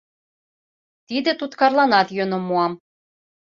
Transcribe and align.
Тиде 1.07 1.31
туткарланат 1.39 2.07
йӧным 2.17 2.43
муам. 2.47 2.73